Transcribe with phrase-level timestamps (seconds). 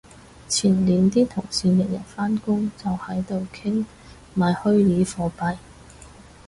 [0.49, 3.85] 前年啲同事日日返工就喺度傾
[4.33, 5.57] 買虛擬貨幣